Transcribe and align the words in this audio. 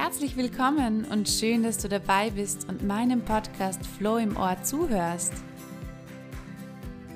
Herzlich 0.00 0.36
willkommen 0.36 1.06
und 1.06 1.28
schön, 1.28 1.64
dass 1.64 1.78
du 1.78 1.88
dabei 1.88 2.30
bist 2.30 2.68
und 2.68 2.86
meinem 2.86 3.20
Podcast 3.20 3.84
Flow 3.84 4.18
im 4.18 4.36
Ohr 4.36 4.56
zuhörst. 4.62 5.32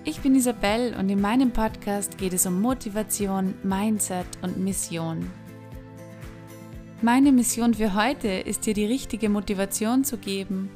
Ich 0.03 0.19
bin 0.19 0.35
Isabel 0.35 0.93
und 0.99 1.09
in 1.09 1.21
meinem 1.21 1.53
Podcast 1.53 2.19
geht 2.19 2.33
es 2.33 2.45
um 2.45 2.61
Motivation, 2.61 3.55
Mindset 3.63 4.27
und 4.43 4.59
Mission. 4.59 5.31
Meine 7.03 7.31
Mission 7.31 7.73
für 7.73 7.95
heute 7.95 8.27
ist 8.27 8.67
dir 8.67 8.75
die 8.75 8.87
richtige 8.87 9.29
Motivation 9.29 10.03
zu 10.03 10.19
geben, 10.19 10.69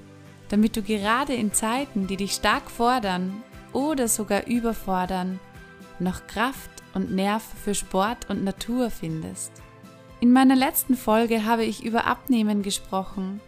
damit 0.49 0.77
du 0.77 0.83
gerade 0.83 1.35
in 1.35 1.53
Zeiten, 1.53 2.07
die 2.07 2.17
dich 2.17 2.35
stark 2.35 2.71
fordern 2.71 3.43
oder 3.73 4.07
sogar 4.07 4.47
überfordern, 4.47 5.41
noch 5.99 6.25
Kraft 6.29 6.71
und 6.95 7.11
Nerv 7.11 7.43
für 7.43 7.75
Sport 7.75 8.31
und 8.31 8.45
Natur 8.45 8.91
findest. 8.91 9.66
In 10.27 10.33
meiner 10.33 10.57
letzten 10.57 10.97
Folge 10.97 11.45
habe 11.45 11.65
ich 11.65 11.85
über 11.85 12.05
Abnehmen 12.05 12.65
gesprochen 12.65 13.41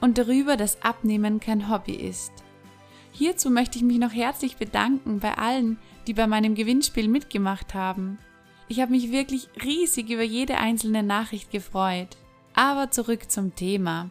und 0.00 0.18
darüber, 0.18 0.56
dass 0.56 0.82
Abnehmen 0.82 1.38
kein 1.38 1.70
Hobby 1.70 1.94
ist. 1.94 2.32
Hierzu 3.12 3.48
möchte 3.48 3.78
ich 3.78 3.84
mich 3.84 3.98
noch 3.98 4.12
herzlich 4.12 4.56
bedanken 4.56 5.20
bei 5.20 5.38
allen, 5.38 5.78
die 6.08 6.14
bei 6.14 6.26
meinem 6.26 6.56
Gewinnspiel 6.56 7.06
mitgemacht 7.06 7.74
haben. 7.74 8.18
Ich 8.66 8.80
habe 8.80 8.90
mich 8.90 9.12
wirklich 9.12 9.48
riesig 9.62 10.10
über 10.10 10.24
jede 10.24 10.56
einzelne 10.56 11.04
Nachricht 11.04 11.52
gefreut. 11.52 12.16
Aber 12.54 12.90
zurück 12.90 13.30
zum 13.30 13.54
Thema. 13.54 14.10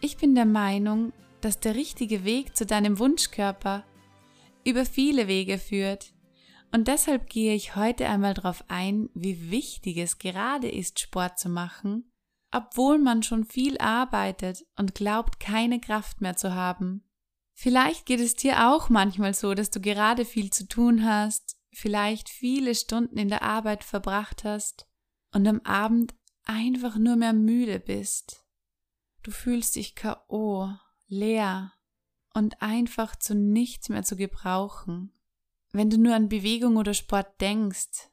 Ich 0.00 0.16
bin 0.16 0.34
der 0.34 0.46
Meinung, 0.46 1.12
dass 1.42 1.60
der 1.60 1.74
richtige 1.74 2.24
Weg 2.24 2.56
zu 2.56 2.64
deinem 2.64 2.98
Wunschkörper 2.98 3.84
über 4.64 4.86
viele 4.86 5.28
Wege 5.28 5.58
führt 5.58 6.13
und 6.74 6.88
deshalb 6.88 7.28
gehe 7.28 7.54
ich 7.54 7.76
heute 7.76 8.08
einmal 8.08 8.34
darauf 8.34 8.64
ein, 8.66 9.08
wie 9.14 9.52
wichtig 9.52 9.96
es 9.96 10.18
gerade 10.18 10.68
ist, 10.68 10.98
Sport 10.98 11.38
zu 11.38 11.48
machen, 11.48 12.12
obwohl 12.50 12.98
man 12.98 13.22
schon 13.22 13.44
viel 13.44 13.78
arbeitet 13.78 14.66
und 14.76 14.92
glaubt, 14.92 15.38
keine 15.38 15.78
Kraft 15.78 16.20
mehr 16.20 16.36
zu 16.36 16.52
haben. 16.52 17.04
Vielleicht 17.52 18.06
geht 18.06 18.18
es 18.18 18.34
dir 18.34 18.72
auch 18.72 18.88
manchmal 18.88 19.34
so, 19.34 19.54
dass 19.54 19.70
du 19.70 19.80
gerade 19.80 20.24
viel 20.24 20.50
zu 20.50 20.66
tun 20.66 21.04
hast, 21.04 21.56
vielleicht 21.72 22.28
viele 22.28 22.74
Stunden 22.74 23.18
in 23.18 23.28
der 23.28 23.42
Arbeit 23.42 23.84
verbracht 23.84 24.42
hast 24.42 24.88
und 25.32 25.46
am 25.46 25.60
Abend 25.60 26.12
einfach 26.42 26.96
nur 26.96 27.14
mehr 27.14 27.34
müde 27.34 27.78
bist. 27.78 28.44
Du 29.22 29.30
fühlst 29.30 29.76
dich 29.76 29.94
KO, 29.94 30.70
leer 31.06 31.72
und 32.32 32.60
einfach 32.62 33.14
zu 33.14 33.36
nichts 33.36 33.90
mehr 33.90 34.02
zu 34.02 34.16
gebrauchen. 34.16 35.13
Wenn 35.74 35.90
du 35.90 35.98
nur 35.98 36.14
an 36.14 36.28
Bewegung 36.28 36.76
oder 36.76 36.94
Sport 36.94 37.40
denkst, 37.40 38.08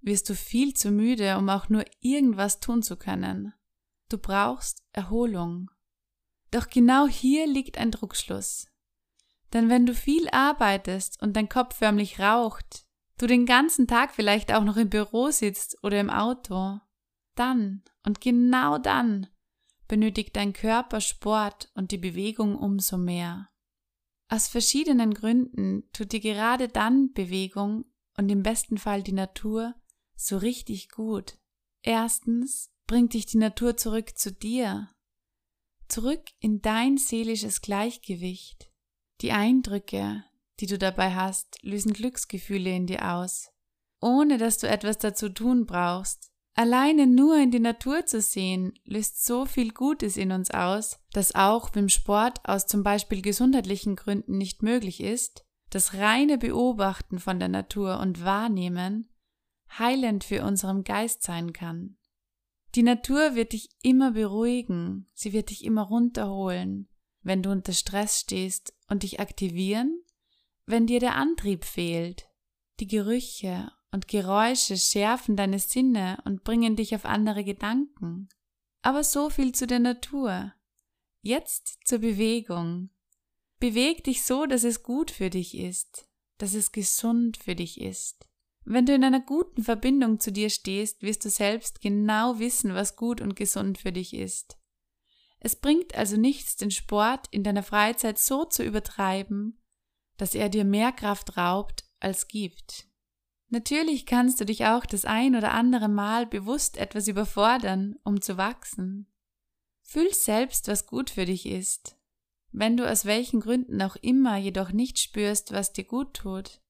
wirst 0.00 0.30
du 0.30 0.34
viel 0.34 0.72
zu 0.72 0.90
müde, 0.90 1.36
um 1.36 1.50
auch 1.50 1.68
nur 1.68 1.84
irgendwas 2.00 2.58
tun 2.58 2.82
zu 2.82 2.96
können. 2.96 3.52
Du 4.08 4.16
brauchst 4.16 4.82
Erholung. 4.92 5.70
Doch 6.50 6.70
genau 6.70 7.06
hier 7.06 7.46
liegt 7.46 7.76
ein 7.76 7.90
Druckschluss. 7.90 8.66
Denn 9.52 9.68
wenn 9.68 9.84
du 9.84 9.94
viel 9.94 10.26
arbeitest 10.30 11.20
und 11.20 11.36
dein 11.36 11.50
Kopf 11.50 11.76
förmlich 11.76 12.18
raucht, 12.18 12.86
du 13.18 13.26
den 13.26 13.44
ganzen 13.44 13.86
Tag 13.86 14.12
vielleicht 14.14 14.50
auch 14.50 14.64
noch 14.64 14.78
im 14.78 14.88
Büro 14.88 15.30
sitzt 15.30 15.76
oder 15.84 16.00
im 16.00 16.08
Auto, 16.08 16.80
dann 17.34 17.82
und 18.06 18.22
genau 18.22 18.78
dann 18.78 19.26
benötigt 19.86 20.34
dein 20.34 20.54
Körper 20.54 21.02
Sport 21.02 21.70
und 21.74 21.90
die 21.90 21.98
Bewegung 21.98 22.56
umso 22.56 22.96
mehr. 22.96 23.51
Aus 24.32 24.48
verschiedenen 24.48 25.12
Gründen 25.12 25.84
tut 25.92 26.12
dir 26.12 26.20
gerade 26.20 26.66
dann 26.66 27.12
Bewegung 27.12 27.84
und 28.16 28.30
im 28.30 28.42
besten 28.42 28.78
Fall 28.78 29.02
die 29.02 29.12
Natur 29.12 29.74
so 30.16 30.38
richtig 30.38 30.88
gut. 30.88 31.36
Erstens 31.82 32.72
bringt 32.86 33.12
dich 33.12 33.26
die 33.26 33.36
Natur 33.36 33.76
zurück 33.76 34.16
zu 34.16 34.32
dir, 34.32 34.88
zurück 35.86 36.22
in 36.40 36.62
dein 36.62 36.96
seelisches 36.96 37.60
Gleichgewicht. 37.60 38.72
Die 39.20 39.32
Eindrücke, 39.32 40.24
die 40.60 40.66
du 40.66 40.78
dabei 40.78 41.14
hast, 41.14 41.62
lösen 41.62 41.92
Glücksgefühle 41.92 42.74
in 42.74 42.86
dir 42.86 43.12
aus, 43.12 43.50
ohne 44.00 44.38
dass 44.38 44.56
du 44.56 44.66
etwas 44.66 44.96
dazu 44.96 45.28
tun 45.28 45.66
brauchst. 45.66 46.31
Alleine 46.54 47.06
nur 47.06 47.36
in 47.38 47.50
die 47.50 47.60
Natur 47.60 48.04
zu 48.04 48.20
sehen, 48.20 48.74
löst 48.84 49.24
so 49.24 49.46
viel 49.46 49.72
Gutes 49.72 50.16
in 50.16 50.32
uns 50.32 50.50
aus, 50.50 50.98
dass 51.12 51.34
auch 51.34 51.70
wenn 51.72 51.88
Sport 51.88 52.46
aus 52.46 52.66
zum 52.66 52.82
Beispiel 52.82 53.22
gesundheitlichen 53.22 53.96
Gründen 53.96 54.36
nicht 54.36 54.62
möglich 54.62 55.00
ist, 55.00 55.46
das 55.70 55.94
reine 55.94 56.36
Beobachten 56.36 57.18
von 57.18 57.38
der 57.38 57.48
Natur 57.48 58.00
und 58.00 58.22
Wahrnehmen 58.24 59.08
heilend 59.78 60.24
für 60.24 60.44
unseren 60.44 60.84
Geist 60.84 61.22
sein 61.22 61.54
kann. 61.54 61.96
Die 62.74 62.82
Natur 62.82 63.34
wird 63.34 63.52
dich 63.52 63.70
immer 63.82 64.12
beruhigen, 64.12 65.10
sie 65.14 65.32
wird 65.32 65.48
dich 65.48 65.64
immer 65.64 65.82
runterholen, 65.82 66.88
wenn 67.22 67.42
du 67.42 67.50
unter 67.50 67.72
Stress 67.72 68.20
stehst 68.20 68.74
und 68.88 69.02
dich 69.02 69.20
aktivieren, 69.20 70.02
wenn 70.66 70.86
dir 70.86 71.00
der 71.00 71.16
Antrieb 71.16 71.64
fehlt. 71.64 72.28
Die 72.80 72.86
Gerüche 72.86 73.70
und 73.92 74.08
Geräusche 74.08 74.76
schärfen 74.76 75.36
deine 75.36 75.58
Sinne 75.58 76.20
und 76.24 76.44
bringen 76.44 76.76
dich 76.76 76.94
auf 76.94 77.04
andere 77.04 77.44
Gedanken. 77.44 78.28
Aber 78.80 79.04
so 79.04 79.30
viel 79.30 79.52
zu 79.52 79.66
der 79.66 79.78
Natur. 79.78 80.52
Jetzt 81.20 81.78
zur 81.84 81.98
Bewegung. 81.98 82.90
Beweg 83.60 84.02
dich 84.02 84.24
so, 84.24 84.46
dass 84.46 84.64
es 84.64 84.82
gut 84.82 85.12
für 85.12 85.30
dich 85.30 85.56
ist, 85.56 86.08
dass 86.38 86.54
es 86.54 86.72
gesund 86.72 87.36
für 87.36 87.54
dich 87.54 87.80
ist. 87.80 88.28
Wenn 88.64 88.86
du 88.86 88.94
in 88.94 89.04
einer 89.04 89.20
guten 89.20 89.62
Verbindung 89.62 90.18
zu 90.20 90.32
dir 90.32 90.50
stehst, 90.50 91.02
wirst 91.02 91.24
du 91.24 91.30
selbst 91.30 91.80
genau 91.80 92.38
wissen, 92.38 92.74
was 92.74 92.96
gut 92.96 93.20
und 93.20 93.36
gesund 93.36 93.78
für 93.78 93.92
dich 93.92 94.14
ist. 94.14 94.56
Es 95.38 95.56
bringt 95.56 95.94
also 95.94 96.16
nichts, 96.16 96.56
den 96.56 96.70
Sport 96.70 97.26
in 97.30 97.42
deiner 97.42 97.64
Freizeit 97.64 98.18
so 98.18 98.44
zu 98.44 98.64
übertreiben, 98.64 99.60
dass 100.16 100.34
er 100.34 100.48
dir 100.48 100.64
mehr 100.64 100.92
Kraft 100.92 101.36
raubt 101.36 101.84
als 102.00 102.28
gibt. 102.28 102.88
Natürlich 103.52 104.06
kannst 104.06 104.40
du 104.40 104.46
dich 104.46 104.64
auch 104.64 104.86
das 104.86 105.04
ein 105.04 105.36
oder 105.36 105.52
andere 105.52 105.90
Mal 105.90 106.26
bewusst 106.26 106.78
etwas 106.78 107.06
überfordern, 107.06 107.96
um 108.02 108.22
zu 108.22 108.38
wachsen. 108.38 109.12
Fühl 109.82 110.10
selbst, 110.14 110.68
was 110.68 110.86
gut 110.86 111.10
für 111.10 111.26
dich 111.26 111.44
ist. 111.44 111.98
Wenn 112.50 112.78
du 112.78 112.90
aus 112.90 113.04
welchen 113.04 113.40
Gründen 113.40 113.82
auch 113.82 113.96
immer 113.96 114.38
jedoch 114.38 114.72
nicht 114.72 114.98
spürst, 114.98 115.52
was 115.52 115.74
dir 115.74 115.84
gut 115.84 116.14
tut, 116.14 116.62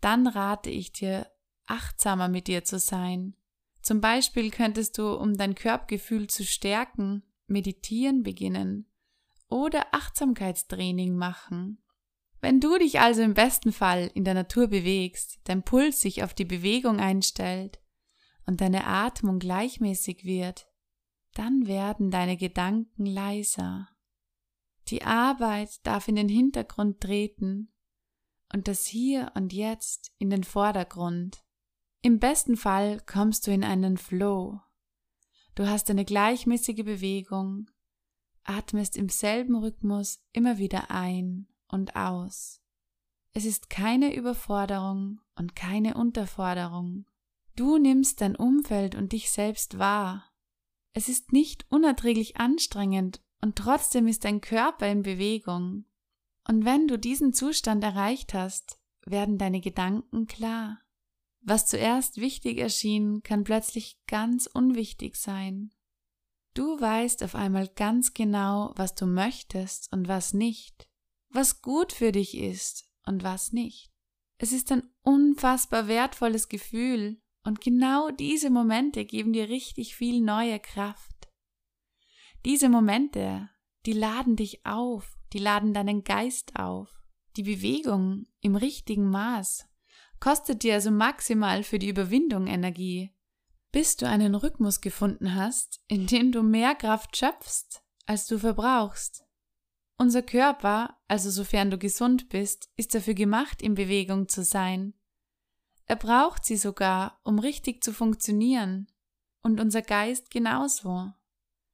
dann 0.00 0.26
rate 0.26 0.70
ich 0.70 0.90
dir, 0.90 1.30
achtsamer 1.66 2.28
mit 2.28 2.46
dir 2.46 2.64
zu 2.64 2.78
sein. 2.78 3.36
Zum 3.82 4.00
Beispiel 4.00 4.50
könntest 4.50 4.96
du, 4.96 5.12
um 5.12 5.36
dein 5.36 5.54
Körpergefühl 5.54 6.28
zu 6.28 6.46
stärken, 6.46 7.24
meditieren 7.46 8.22
beginnen 8.22 8.90
oder 9.48 9.92
Achtsamkeitstraining 9.92 11.14
machen. 11.14 11.82
Wenn 12.46 12.60
du 12.60 12.78
dich 12.78 13.00
also 13.00 13.22
im 13.22 13.34
besten 13.34 13.72
Fall 13.72 14.08
in 14.14 14.22
der 14.22 14.34
Natur 14.34 14.68
bewegst, 14.68 15.40
dein 15.42 15.64
Puls 15.64 16.00
sich 16.00 16.22
auf 16.22 16.32
die 16.32 16.44
Bewegung 16.44 17.00
einstellt 17.00 17.80
und 18.46 18.60
deine 18.60 18.86
Atmung 18.86 19.40
gleichmäßig 19.40 20.24
wird, 20.24 20.68
dann 21.34 21.66
werden 21.66 22.12
deine 22.12 22.36
Gedanken 22.36 23.04
leiser. 23.04 23.88
Die 24.86 25.02
Arbeit 25.02 25.84
darf 25.84 26.06
in 26.06 26.14
den 26.14 26.28
Hintergrund 26.28 27.00
treten 27.00 27.72
und 28.54 28.68
das 28.68 28.86
Hier 28.86 29.32
und 29.34 29.52
Jetzt 29.52 30.12
in 30.18 30.30
den 30.30 30.44
Vordergrund. 30.44 31.42
Im 32.00 32.20
besten 32.20 32.56
Fall 32.56 33.00
kommst 33.06 33.48
du 33.48 33.50
in 33.50 33.64
einen 33.64 33.96
Flow. 33.96 34.60
Du 35.56 35.66
hast 35.66 35.90
eine 35.90 36.04
gleichmäßige 36.04 36.84
Bewegung, 36.84 37.68
atmest 38.44 38.96
im 38.96 39.08
selben 39.08 39.56
Rhythmus 39.56 40.20
immer 40.30 40.58
wieder 40.58 40.92
ein 40.92 41.48
und 41.68 41.96
aus. 41.96 42.60
Es 43.32 43.44
ist 43.44 43.68
keine 43.68 44.14
Überforderung 44.14 45.20
und 45.34 45.54
keine 45.54 45.94
Unterforderung. 45.94 47.04
Du 47.54 47.78
nimmst 47.78 48.20
dein 48.20 48.34
Umfeld 48.34 48.94
und 48.94 49.12
dich 49.12 49.30
selbst 49.30 49.78
wahr. 49.78 50.24
Es 50.92 51.08
ist 51.08 51.32
nicht 51.32 51.66
unerträglich 51.70 52.38
anstrengend 52.38 53.20
und 53.42 53.56
trotzdem 53.56 54.06
ist 54.06 54.24
dein 54.24 54.40
Körper 54.40 54.88
in 54.88 55.02
Bewegung. 55.02 55.84
Und 56.48 56.64
wenn 56.64 56.88
du 56.88 56.98
diesen 56.98 57.34
Zustand 57.34 57.84
erreicht 57.84 58.32
hast, 58.32 58.78
werden 59.04 59.36
deine 59.36 59.60
Gedanken 59.60 60.26
klar. 60.26 60.80
Was 61.40 61.66
zuerst 61.66 62.16
wichtig 62.16 62.58
erschien, 62.58 63.22
kann 63.22 63.44
plötzlich 63.44 64.00
ganz 64.06 64.46
unwichtig 64.46 65.16
sein. 65.16 65.74
Du 66.54 66.80
weißt 66.80 67.22
auf 67.22 67.34
einmal 67.34 67.68
ganz 67.68 68.14
genau, 68.14 68.72
was 68.76 68.94
du 68.94 69.06
möchtest 69.06 69.92
und 69.92 70.08
was 70.08 70.32
nicht 70.32 70.88
was 71.30 71.62
gut 71.62 71.92
für 71.92 72.12
dich 72.12 72.36
ist 72.36 72.90
und 73.04 73.22
was 73.22 73.52
nicht. 73.52 73.90
Es 74.38 74.52
ist 74.52 74.70
ein 74.72 74.82
unfassbar 75.02 75.88
wertvolles 75.88 76.48
Gefühl 76.48 77.20
und 77.44 77.60
genau 77.60 78.10
diese 78.10 78.50
Momente 78.50 79.04
geben 79.04 79.32
dir 79.32 79.48
richtig 79.48 79.96
viel 79.96 80.20
neue 80.20 80.58
Kraft. 80.58 81.28
Diese 82.44 82.68
Momente, 82.68 83.48
die 83.86 83.92
laden 83.92 84.36
dich 84.36 84.64
auf, 84.66 85.16
die 85.32 85.38
laden 85.38 85.72
deinen 85.72 86.04
Geist 86.04 86.56
auf. 86.56 87.02
Die 87.36 87.42
Bewegung 87.42 88.26
im 88.40 88.56
richtigen 88.56 89.08
Maß 89.10 89.68
kostet 90.20 90.62
dir 90.62 90.74
also 90.74 90.90
maximal 90.90 91.62
für 91.62 91.78
die 91.78 91.88
Überwindung 91.88 92.46
Energie. 92.46 93.12
Bis 93.72 93.96
du 93.96 94.08
einen 94.08 94.34
Rhythmus 94.34 94.80
gefunden 94.80 95.34
hast, 95.34 95.82
in 95.88 96.06
dem 96.06 96.32
du 96.32 96.42
mehr 96.42 96.74
Kraft 96.74 97.16
schöpfst, 97.16 97.82
als 98.06 98.26
du 98.26 98.38
verbrauchst. 98.38 99.25
Unser 99.98 100.22
Körper, 100.22 100.96
also 101.08 101.30
sofern 101.30 101.70
du 101.70 101.78
gesund 101.78 102.28
bist, 102.28 102.70
ist 102.76 102.94
dafür 102.94 103.14
gemacht, 103.14 103.62
in 103.62 103.74
Bewegung 103.74 104.28
zu 104.28 104.44
sein. 104.44 104.92
Er 105.86 105.96
braucht 105.96 106.44
sie 106.44 106.56
sogar, 106.56 107.18
um 107.24 107.38
richtig 107.38 107.82
zu 107.82 107.92
funktionieren. 107.92 108.88
Und 109.42 109.60
unser 109.60 109.80
Geist 109.80 110.30
genauso. 110.30 111.12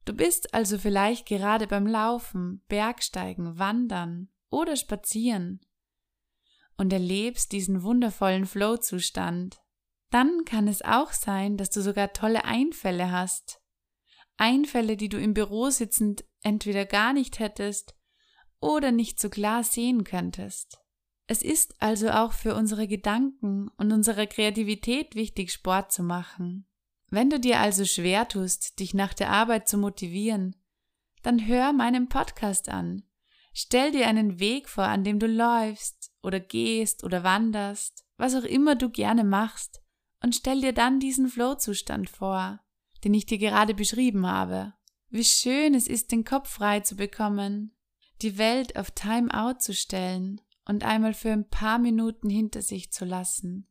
Du 0.05 0.13
bist 0.13 0.53
also 0.53 0.77
vielleicht 0.77 1.25
gerade 1.25 1.67
beim 1.67 1.87
Laufen, 1.87 2.63
Bergsteigen, 2.67 3.57
Wandern 3.57 4.29
oder 4.49 4.75
Spazieren 4.75 5.61
und 6.77 6.93
erlebst 6.93 7.51
diesen 7.51 7.83
wundervollen 7.83 8.45
Flow-Zustand. 8.45 9.59
Dann 10.11 10.45
kann 10.45 10.67
es 10.67 10.83
auch 10.83 11.11
sein, 11.11 11.57
dass 11.57 11.71
du 11.71 11.81
sogar 11.81 12.13
tolle 12.13 12.45
Einfälle 12.45 13.11
hast. 13.11 13.61
Einfälle, 14.37 14.97
die 14.97 15.09
du 15.09 15.19
im 15.19 15.33
Büro 15.33 15.69
sitzend 15.69 16.23
entweder 16.41 16.85
gar 16.85 17.13
nicht 17.13 17.39
hättest 17.39 17.95
oder 18.63 18.91
nicht 18.91 19.19
so 19.19 19.29
klar 19.29 19.63
sehen 19.63 20.03
könntest. 20.03 20.79
Es 21.27 21.41
ist 21.41 21.75
also 21.81 22.09
auch 22.09 22.33
für 22.33 22.55
unsere 22.55 22.87
Gedanken 22.87 23.69
und 23.77 23.91
unsere 23.91 24.27
Kreativität 24.27 25.15
wichtig, 25.15 25.51
Sport 25.51 25.91
zu 25.91 26.03
machen. 26.03 26.65
Wenn 27.09 27.29
du 27.29 27.39
dir 27.39 27.59
also 27.59 27.85
schwer 27.85 28.27
tust, 28.27 28.79
dich 28.79 28.93
nach 28.93 29.13
der 29.13 29.29
Arbeit 29.29 29.67
zu 29.67 29.77
motivieren, 29.77 30.55
dann 31.21 31.47
hör 31.47 31.71
meinen 31.73 32.09
Podcast 32.09 32.69
an. 32.69 33.03
Stell 33.53 33.91
dir 33.91 34.07
einen 34.07 34.39
Weg 34.39 34.67
vor, 34.67 34.85
an 34.85 35.03
dem 35.03 35.19
du 35.19 35.27
läufst 35.27 36.11
oder 36.21 36.39
gehst 36.39 37.03
oder 37.03 37.23
wanderst, 37.23 38.03
was 38.17 38.35
auch 38.35 38.43
immer 38.43 38.75
du 38.75 38.89
gerne 38.89 39.23
machst, 39.23 39.81
und 40.21 40.35
stell 40.35 40.61
dir 40.61 40.73
dann 40.73 41.01
diesen 41.01 41.27
Flow-Zustand 41.27 42.09
vor, 42.09 42.61
den 43.03 43.13
ich 43.13 43.25
dir 43.25 43.37
gerade 43.37 43.73
beschrieben 43.73 44.25
habe. 44.25 44.73
Wie 45.09 45.25
schön 45.25 45.73
es 45.73 45.87
ist, 45.87 46.11
den 46.11 46.23
Kopf 46.23 46.49
frei 46.49 46.79
zu 46.79 46.95
bekommen, 46.95 47.75
die 48.23 48.37
Welt 48.37 48.77
auf 48.77 48.91
Time 48.91 49.33
Out 49.33 49.61
zu 49.61 49.73
stellen 49.73 50.41
und 50.65 50.83
einmal 50.83 51.13
für 51.13 51.31
ein 51.31 51.49
paar 51.49 51.77
Minuten 51.77 52.29
hinter 52.29 52.61
sich 52.61 52.91
zu 52.91 53.05
lassen. 53.05 53.67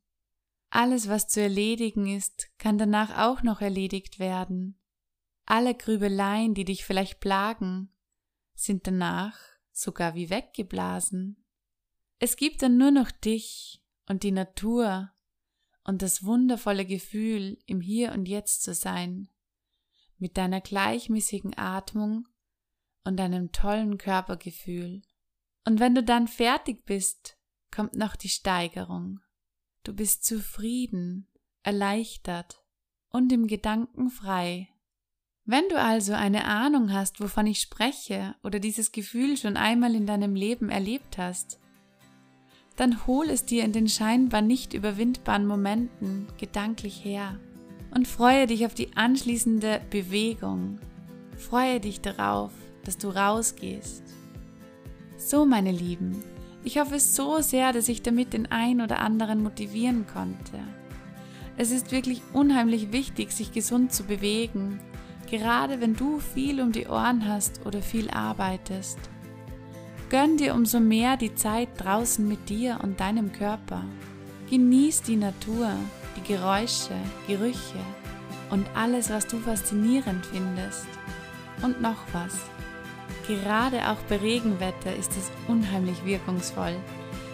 Alles, 0.71 1.09
was 1.09 1.29
zu 1.29 1.41
erledigen 1.41 2.07
ist, 2.07 2.49
kann 2.59 2.79
danach 2.79 3.19
auch 3.19 3.43
noch 3.43 3.61
erledigt 3.61 4.19
werden. 4.19 4.79
Alle 5.45 5.75
Grübeleien, 5.75 6.55
die 6.55 6.65
dich 6.65 6.85
vielleicht 6.85 7.21
plagen, 7.21 7.91
sind 8.55 8.87
danach 8.87 9.39
sogar 9.73 10.15
wie 10.15 10.31
weggeblasen. 10.31 11.45
Es 12.19 12.37
gibt 12.37 12.63
dann 12.63 12.77
nur 12.77 12.91
noch 12.91 13.11
dich 13.11 13.83
und 14.09 14.23
die 14.23 14.33
Natur 14.33 15.13
und 15.85 16.03
das 16.03 16.25
wundervolle 16.25 16.87
Gefühl, 16.87 17.59
im 17.67 17.81
Hier 17.81 18.13
und 18.13 18.27
Jetzt 18.27 18.63
zu 18.63 18.75
sein, 18.75 19.29
mit 20.19 20.37
deiner 20.37 20.61
gleichmäßigen 20.61 21.59
Atmung 21.59 22.29
und 23.05 23.17
deinem 23.17 23.53
tollen 23.53 23.99
Körpergefühl. 23.99 25.03
Und 25.65 25.81
wenn 25.81 25.95
du 25.95 26.03
dann 26.03 26.29
fertig 26.29 26.85
bist, 26.85 27.37
kommt 27.71 27.95
noch 27.95 28.17
die 28.17 28.29
Steigerung. 28.29 29.21
Du 29.85 29.95
bist 29.95 30.25
zufrieden, 30.25 31.29
erleichtert 31.63 32.63
und 33.11 33.33
im 33.33 33.47
Gedanken 33.47 34.11
frei. 34.11 34.69
Wenn 35.45 35.69
du 35.69 35.79
also 35.79 36.13
eine 36.13 36.45
Ahnung 36.45 36.93
hast, 36.93 37.21
wovon 37.21 37.47
ich 37.49 37.61
spreche 37.61 38.37
oder 38.45 38.61
dieses 38.61 38.93
Gefühl 38.93 39.37
schon 39.37 39.57
einmal 39.57 39.95
in 39.95 40.07
deinem 40.07 40.37
Leben 40.37 40.69
erlebt 40.71 41.19
hast, 41.19 41.59
dann 42.77 43.07
hol 43.07 43.29
es 43.29 43.45
dir 43.45 43.65
in 43.65 43.73
den 43.73 43.89
scheinbar 43.89 44.41
nicht 44.41 44.73
überwindbaren 44.73 45.47
Momenten 45.47 46.27
gedanklich 46.39 47.05
her 47.05 47.39
und 47.91 48.09
freue 48.09 48.47
dich 48.47 48.65
auf 48.65 48.75
die 48.75 48.97
anschließende 48.97 49.81
Bewegung. 49.91 50.79
Freue 51.37 51.81
dich 51.81 52.01
darauf, 52.01 52.53
dass 52.85 52.99
du 52.99 53.09
rausgehst. 53.09 54.03
So, 55.17 55.47
meine 55.47 55.73
Lieben, 55.73 56.23
ich 56.65 56.79
hoffe 56.79 56.99
so 57.01 57.41
sehr, 57.41 57.73
dass 57.73 57.89
ich 57.89 58.03
damit 58.03 58.33
den 58.33 58.51
einen 58.51 58.81
oder 58.81 59.01
anderen 59.01 59.43
motivieren 59.43 60.07
konnte. 60.07 60.59
Es 61.57 61.71
ist 61.71 61.93
wirklich 61.93 62.23
unheimlich 62.33 62.93
wichtig, 62.93 63.33
sich 63.33 63.53
gesund 63.53 63.93
zu 63.93 64.05
bewegen, 64.05 64.81
gerade 65.31 65.81
wenn 65.81 65.95
du 65.95 66.19
viel 66.19 66.61
um 66.61 66.73
die 66.73 66.87
Ohren 66.87 67.27
hast 67.27 67.65
oder 67.67 67.83
viel 67.83 68.11
arbeitest. 68.11 68.99
Gönn 70.09 70.37
dir 70.37 70.55
umso 70.55 70.79
mehr 70.79 71.17
die 71.17 71.35
Zeit 71.35 71.69
draußen 71.79 72.27
mit 72.27 72.49
dir 72.49 72.79
und 72.83 73.01
deinem 73.01 73.33
Körper. 73.33 73.85
Genieß 74.51 75.03
die 75.03 75.17
Natur, 75.17 75.71
die 76.17 76.33
Geräusche, 76.33 76.95
Gerüche 77.27 77.81
und 78.51 78.67
alles, 78.75 79.09
was 79.09 79.27
du 79.27 79.39
faszinierend 79.39 80.27
findest. 80.27 80.87
Und 81.63 81.81
noch 81.81 81.97
was. 82.13 82.39
Gerade 83.27 83.89
auch 83.89 83.99
bei 84.09 84.17
Regenwetter 84.17 84.95
ist 84.95 85.13
es 85.13 85.31
unheimlich 85.49 86.05
wirkungsvoll. 86.05 86.77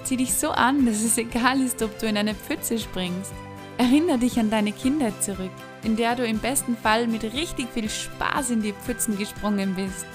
Zieh 0.04 0.16
dich 0.16 0.34
so 0.34 0.50
an, 0.50 0.86
dass 0.86 1.02
es 1.02 1.18
egal 1.18 1.60
ist, 1.60 1.82
ob 1.82 1.98
du 1.98 2.06
in 2.06 2.16
eine 2.16 2.34
Pfütze 2.34 2.78
springst. 2.78 3.32
Erinnere 3.78 4.18
dich 4.18 4.38
an 4.40 4.50
deine 4.50 4.72
Kindheit 4.72 5.22
zurück, 5.22 5.50
in 5.84 5.96
der 5.96 6.16
du 6.16 6.26
im 6.26 6.38
besten 6.38 6.76
Fall 6.76 7.06
mit 7.06 7.22
richtig 7.22 7.68
viel 7.72 7.88
Spaß 7.88 8.50
in 8.50 8.62
die 8.62 8.72
Pfützen 8.72 9.16
gesprungen 9.16 9.74
bist. 9.74 10.06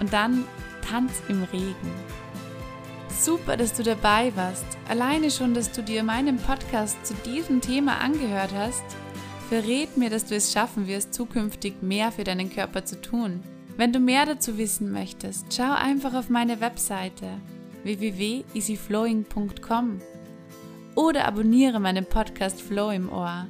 Und 0.00 0.12
dann 0.12 0.44
tanz 0.88 1.12
im 1.28 1.44
Regen. 1.44 1.92
Super, 3.08 3.56
dass 3.56 3.72
du 3.74 3.82
dabei 3.82 4.32
warst. 4.36 4.66
Alleine 4.88 5.30
schon, 5.30 5.54
dass 5.54 5.72
du 5.72 5.82
dir 5.82 6.02
meinen 6.02 6.38
Podcast 6.38 7.04
zu 7.04 7.14
diesem 7.26 7.60
Thema 7.60 7.98
angehört 7.98 8.52
hast, 8.54 8.84
verrät 9.48 9.96
mir, 9.96 10.10
dass 10.10 10.24
du 10.24 10.34
es 10.36 10.52
schaffen 10.52 10.86
wirst, 10.86 11.14
zukünftig 11.14 11.82
mehr 11.82 12.12
für 12.12 12.24
deinen 12.24 12.50
Körper 12.50 12.84
zu 12.84 13.00
tun. 13.00 13.42
Wenn 13.78 13.92
du 13.92 14.00
mehr 14.00 14.26
dazu 14.26 14.58
wissen 14.58 14.90
möchtest, 14.90 15.54
schau 15.54 15.72
einfach 15.72 16.12
auf 16.14 16.30
meine 16.30 16.60
Webseite 16.60 17.28
www.easyflowing.com 17.84 20.00
oder 20.96 21.26
abonniere 21.26 21.78
meinen 21.78 22.04
Podcast 22.04 22.60
Flow 22.60 22.90
im 22.90 23.08
Ohr. 23.08 23.46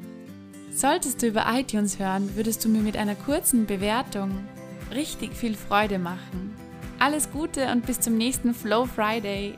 Solltest 0.70 1.22
du 1.22 1.28
über 1.28 1.46
iTunes 1.50 1.98
hören, 1.98 2.36
würdest 2.36 2.62
du 2.62 2.69
mir 2.69 2.82
mit 2.82 2.98
einer 2.98 3.14
kurzen 3.14 3.64
Bewertung 3.64 4.46
richtig 4.94 5.32
viel 5.32 5.56
Freude 5.56 5.98
machen. 5.98 6.55
Alles 6.98 7.31
Gute 7.31 7.72
und 7.72 7.86
bis 7.86 7.98
zum 7.98 8.19
nächsten 8.19 8.53
Flow 8.53 8.84
Friday. 8.84 9.55